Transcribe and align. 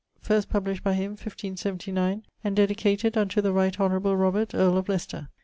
First 0.19 0.49
published 0.49 0.83
by 0.83 0.95
him, 0.95 1.11
1579, 1.11 2.23
and 2.43 2.55
dedicated 2.55 3.15
'unto 3.15 3.39
the 3.39 3.53
right 3.53 3.79
honourable 3.79 4.17
Robert, 4.17 4.55
earle 4.55 4.79
of 4.79 4.89
Leicester.' 4.89 5.29